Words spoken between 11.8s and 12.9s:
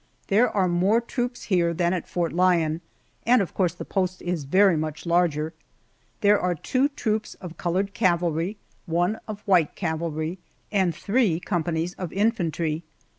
of infantry.